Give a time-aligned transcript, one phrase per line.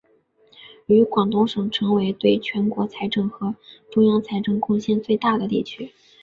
[0.87, 3.53] 与广东省成为对全国财政和
[3.91, 5.91] 中央财政贡献最大的地区。